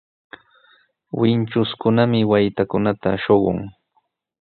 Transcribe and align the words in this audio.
Kintikunami 1.17 2.21
waytakunata 2.31 3.09
shuqun. 3.23 3.59